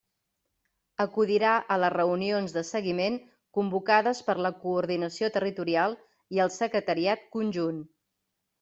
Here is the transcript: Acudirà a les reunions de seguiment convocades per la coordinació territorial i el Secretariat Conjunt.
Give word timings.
Acudirà 1.03 1.51
a 1.75 1.77
les 1.81 1.93
reunions 1.95 2.55
de 2.55 2.63
seguiment 2.69 3.19
convocades 3.59 4.23
per 4.31 4.37
la 4.47 4.53
coordinació 4.65 5.31
territorial 5.39 5.97
i 6.39 6.45
el 6.49 6.53
Secretariat 6.59 7.29
Conjunt. 7.39 7.87